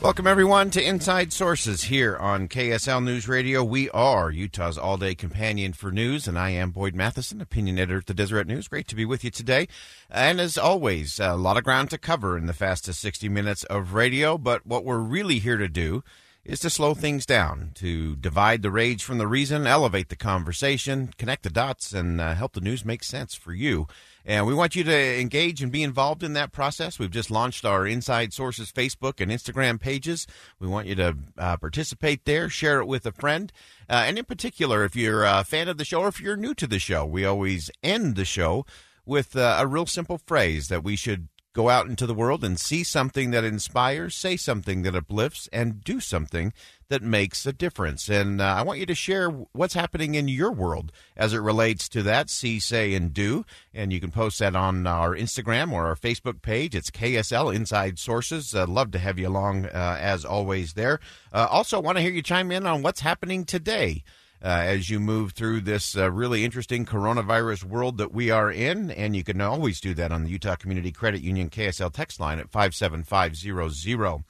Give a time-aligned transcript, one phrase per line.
[0.00, 3.64] Welcome, everyone, to Inside Sources here on KSL News Radio.
[3.64, 7.98] We are Utah's all day companion for news, and I am Boyd Matheson, opinion editor
[7.98, 8.68] at the Deseret News.
[8.68, 9.66] Great to be with you today.
[10.08, 13.92] And as always, a lot of ground to cover in the fastest 60 minutes of
[13.92, 16.04] radio, but what we're really here to do
[16.48, 21.12] is to slow things down, to divide the rage from the reason, elevate the conversation,
[21.18, 23.86] connect the dots, and uh, help the news make sense for you.
[24.24, 26.98] And we want you to engage and be involved in that process.
[26.98, 30.26] We've just launched our Inside Sources Facebook and Instagram pages.
[30.58, 33.52] We want you to uh, participate there, share it with a friend.
[33.86, 36.54] Uh, and in particular, if you're a fan of the show or if you're new
[36.54, 38.64] to the show, we always end the show
[39.04, 42.58] with uh, a real simple phrase that we should go out into the world and
[42.58, 46.52] see something that inspires, say something that uplifts, and do something
[46.88, 48.08] that makes a difference.
[48.08, 51.88] And uh, I want you to share what's happening in your world as it relates
[51.90, 52.30] to that.
[52.30, 53.44] See, say, and do.
[53.74, 56.74] And you can post that on our Instagram or our Facebook page.
[56.74, 58.54] It's KSL Inside Sources.
[58.54, 61.00] Uh, love to have you along uh, as always there.
[61.32, 64.02] Uh, also, want to hear you chime in on what's happening today.
[64.40, 68.88] Uh, as you move through this uh, really interesting coronavirus world that we are in.
[68.92, 72.38] And you can always do that on the Utah Community Credit Union KSL text line
[72.38, 74.22] at 57500.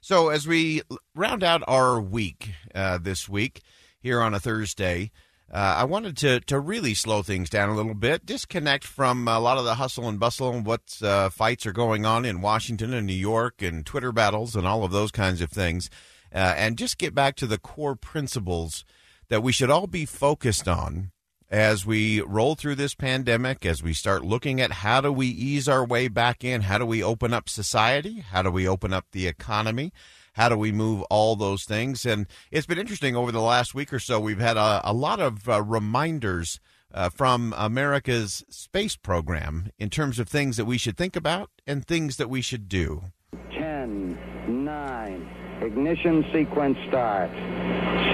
[0.00, 0.80] So, as we
[1.14, 3.60] round out our week uh, this week
[4.00, 5.12] here on a Thursday,
[5.52, 9.38] uh, I wanted to, to really slow things down a little bit, disconnect from a
[9.38, 12.94] lot of the hustle and bustle and what uh, fights are going on in Washington
[12.94, 15.90] and New York and Twitter battles and all of those kinds of things,
[16.34, 18.86] uh, and just get back to the core principles
[19.32, 21.10] that we should all be focused on
[21.48, 25.66] as we roll through this pandemic, as we start looking at how do we ease
[25.66, 29.06] our way back in, how do we open up society, how do we open up
[29.12, 29.90] the economy,
[30.34, 32.04] how do we move all those things.
[32.04, 34.20] And it's been interesting over the last week or so.
[34.20, 36.60] We've had a, a lot of uh, reminders
[36.92, 41.86] uh, from America's space program in terms of things that we should think about and
[41.86, 43.04] things that we should do.
[43.50, 45.28] 10, 9,
[45.62, 47.30] ignition sequence start.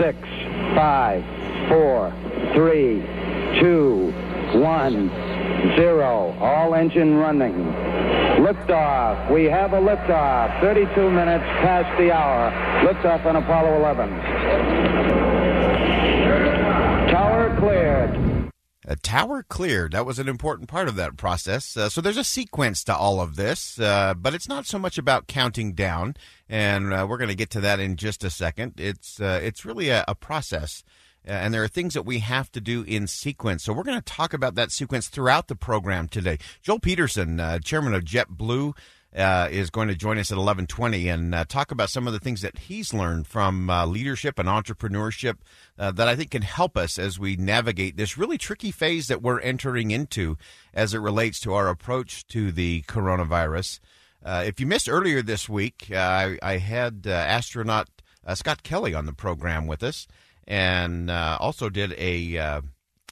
[0.00, 0.16] 6,
[0.74, 2.12] 5, 4,
[2.54, 3.18] 3,
[3.60, 4.12] two,
[4.54, 5.08] one,
[5.76, 6.36] zero.
[6.40, 7.54] All engine running.
[8.44, 9.30] Liftoff.
[9.32, 10.60] We have a liftoff.
[10.60, 12.50] 32 minutes past the hour.
[12.86, 14.10] Liftoff on Apollo 11.
[17.10, 18.50] Tower cleared.
[18.90, 19.92] A tower cleared.
[19.92, 21.76] That was an important part of that process.
[21.76, 24.96] Uh, so there's a sequence to all of this, uh, but it's not so much
[24.96, 26.16] about counting down,
[26.48, 28.74] and uh, we're going to get to that in just a second.
[28.78, 30.82] It's uh, it's really a, a process
[31.28, 33.64] uh, and there are things that we have to do in sequence.
[33.64, 36.38] So we're going to talk about that sequence throughout the program today.
[36.62, 38.74] Joel Peterson, uh, chairman of JetBlue,
[39.16, 42.18] uh, is going to join us at 11:20 and uh, talk about some of the
[42.18, 45.36] things that he's learned from uh, leadership and entrepreneurship
[45.78, 49.22] uh, that I think can help us as we navigate this really tricky phase that
[49.22, 50.36] we're entering into
[50.74, 53.80] as it relates to our approach to the coronavirus.
[54.24, 57.88] if you missed earlier this week, I, I, had astronaut
[58.34, 60.06] Scott Kelly on the program with us
[60.48, 62.60] and uh, also did a uh,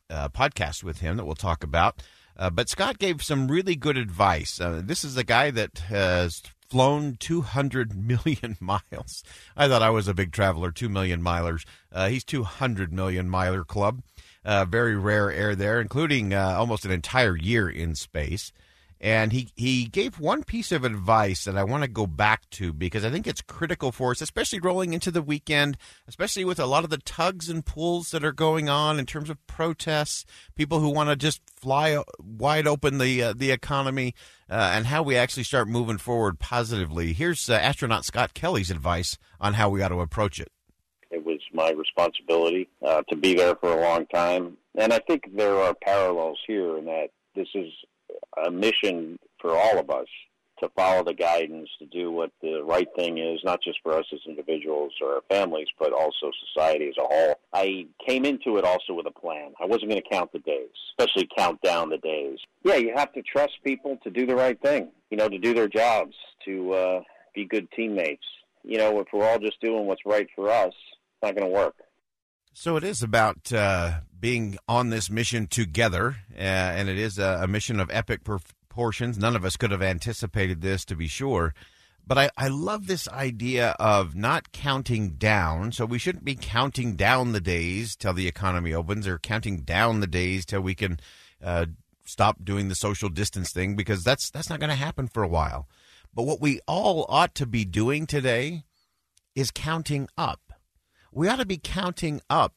[0.09, 2.03] uh, podcast with him that we'll talk about.
[2.39, 4.61] Uh, but Scott gave some really good advice.
[4.61, 9.23] Uh, this is a guy that has flown 200 million miles.
[9.57, 11.65] I thought I was a big traveler, 2 million milers.
[11.93, 14.03] Uh, he's 200 million miler club.
[14.45, 18.53] very rare air there, including almost an entire year in space.
[18.99, 22.73] And he, he gave one piece of advice that I want to go back to
[22.73, 25.77] because I think it's critical for us, especially rolling into the weekend,
[26.09, 29.29] especially with a lot of the tugs and pulls that are going on in terms
[29.29, 30.25] of protests,
[30.55, 34.15] people who want to just fly wide open the uh, the economy,
[34.49, 37.13] uh, and how we actually start moving forward positively.
[37.13, 40.51] Here's uh, astronaut Scott Kelly's advice on how we ought to approach it.
[41.11, 45.37] It was my responsibility uh, to be there for a long time, and I think
[45.37, 47.73] there are parallels here in that this is
[48.45, 50.07] a mission for all of us
[50.61, 54.07] to follow the guidance, to do what the right thing is, not just for us
[54.13, 57.39] as individuals or our families, but also society as a whole.
[57.53, 59.53] I came into it also with a plan.
[59.61, 62.39] I wasn't going to count the days, especially count down the days.
[62.65, 65.53] Yeah, you have to trust people to do the right thing, you know, to do
[65.53, 66.15] their jobs,
[66.47, 67.01] to uh,
[67.35, 68.25] be good teammates.
[68.65, 71.55] You know, if we're all just doing what's right for us, it's not going to
[71.55, 71.75] work.
[72.59, 77.41] So it is about uh, being on this mission together, uh, and it is a,
[77.43, 79.19] a, mission of epic proportions.
[79.19, 81.53] None of us could have anticipated this, to be sure.
[82.07, 85.71] But I, I love this idea of not counting down.
[85.73, 90.01] So we shouldn't be counting down the days till the economy opens or counting down
[90.01, 90.99] the days till we can
[91.45, 91.67] uh,
[92.07, 95.29] stop doing the social distance thing because that's that's not going to happen for a
[95.29, 95.69] while.
[96.15, 98.65] But what we all ought to be doing today
[99.35, 100.46] is counting up.
[101.17, 102.53] We ought to be counting up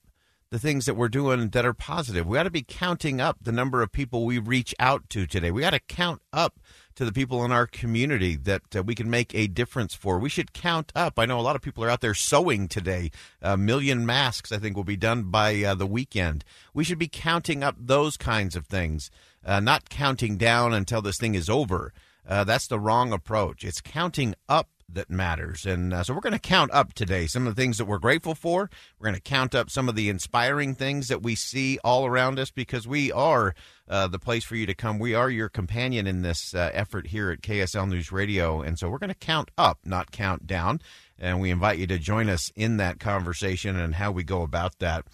[0.49, 2.27] the things that we're doing that are positive.
[2.27, 5.49] We ought to be counting up the number of people we reach out to today.
[5.49, 6.59] We ought to count up
[6.95, 10.19] to the people in our community that we can make a difference for.
[10.19, 11.17] We should count up.
[11.17, 13.11] I know a lot of people are out there sewing today.
[13.41, 16.43] A million masks, I think, will be done by uh, the weekend.
[16.73, 19.09] We should be counting up those kinds of things,
[19.45, 21.93] uh, not counting down until this thing is over.
[22.27, 23.63] Uh, that's the wrong approach.
[23.63, 25.65] It's counting up that matters.
[25.65, 27.99] And uh, so we're going to count up today some of the things that we're
[27.99, 28.69] grateful for.
[28.99, 32.39] We're going to count up some of the inspiring things that we see all around
[32.39, 33.53] us because we are
[33.87, 34.99] uh, the place for you to come.
[34.99, 38.61] We are your companion in this uh, effort here at KSL News Radio.
[38.61, 40.81] And so we're going to count up, not count down.
[41.17, 44.79] And we invite you to join us in that conversation and how we go about
[44.79, 45.05] that.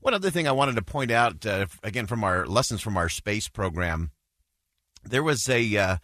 [0.00, 3.08] One other thing I wanted to point out, uh, again, from our lessons from our
[3.08, 4.10] space program,
[5.04, 5.96] there was a uh,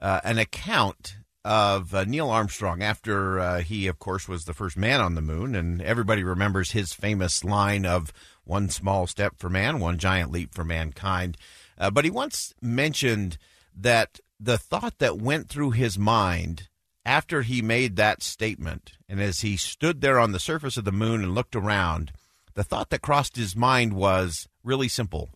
[0.00, 1.16] uh, an account
[1.48, 5.22] of uh, Neil Armstrong after uh, he, of course, was the first man on the
[5.22, 5.54] moon.
[5.54, 8.12] And everybody remembers his famous line of
[8.44, 11.38] one small step for man, one giant leap for mankind.
[11.78, 13.38] Uh, but he once mentioned
[13.74, 16.68] that the thought that went through his mind
[17.06, 20.92] after he made that statement, and as he stood there on the surface of the
[20.92, 22.12] moon and looked around,
[22.52, 25.30] the thought that crossed his mind was really simple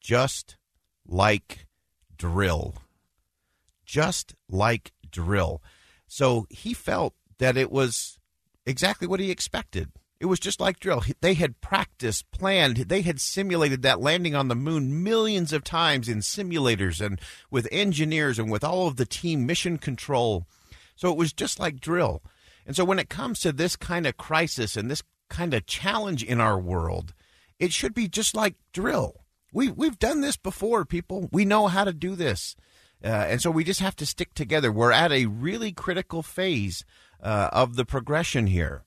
[0.00, 0.56] just
[1.06, 1.66] like
[2.16, 2.74] drill.
[3.84, 5.62] Just like drill.
[6.06, 8.18] So he felt that it was
[8.66, 9.90] exactly what he expected.
[10.20, 11.04] It was just like drill.
[11.20, 16.08] They had practiced, planned, they had simulated that landing on the moon millions of times
[16.08, 17.20] in simulators and
[17.50, 20.46] with engineers and with all of the team mission control.
[20.96, 22.22] So it was just like drill.
[22.66, 26.24] And so when it comes to this kind of crisis and this kind of challenge
[26.24, 27.14] in our world,
[27.60, 29.24] it should be just like drill.
[29.52, 31.28] We we've done this before, people.
[31.32, 32.56] We know how to do this.
[33.02, 34.72] Uh, and so we just have to stick together.
[34.72, 36.84] We're at a really critical phase
[37.22, 38.84] uh, of the progression here.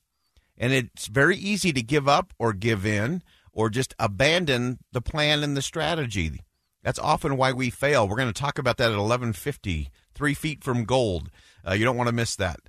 [0.58, 3.22] And it's very easy to give up or give in
[3.52, 6.40] or just abandon the plan and the strategy.
[6.82, 8.08] That's often why we fail.
[8.08, 11.30] We're going to talk about that at 1150, three feet from gold.
[11.66, 12.60] Uh, you don't want to miss that.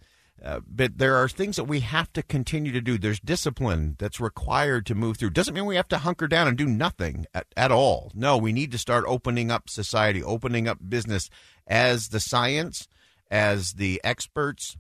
[0.43, 2.97] Uh, but there are things that we have to continue to do.
[2.97, 5.29] There's discipline that's required to move through.
[5.29, 8.11] Doesn't mean we have to hunker down and do nothing at, at all.
[8.13, 11.29] No, we need to start opening up society, opening up business
[11.65, 12.89] as the science,
[13.31, 14.75] as the experts,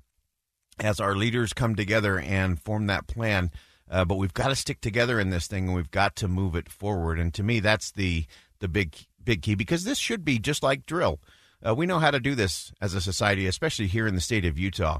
[0.79, 3.49] as our leaders come together and form that plan.
[3.89, 6.55] Uh, but we've got to stick together in this thing, and we've got to move
[6.55, 7.19] it forward.
[7.19, 8.25] And to me, that's the
[8.59, 11.19] the big big key because this should be just like drill.
[11.65, 14.43] Uh, we know how to do this as a society, especially here in the state
[14.43, 14.99] of Utah.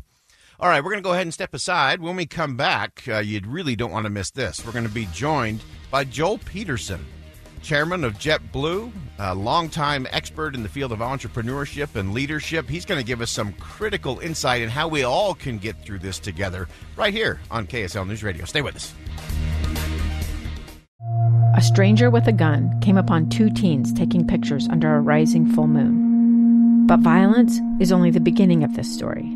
[0.60, 2.00] All right, we're going to go ahead and step aside.
[2.00, 4.64] When we come back, uh, you really don't want to miss this.
[4.64, 7.04] We're going to be joined by Joel Peterson,
[7.64, 12.70] chairman of JetBlue, a longtime expert in the field of entrepreneurship and leadership.
[12.70, 16.00] He's going to give us some critical insight in how we all can get through
[16.00, 18.46] this together right here on KSL News Radio.
[18.46, 18.94] Stay with us.
[21.56, 25.68] A stranger with a gun came upon two teens taking pictures under a rising full
[25.68, 26.86] moon.
[26.86, 29.36] But violence is only the beginning of this story.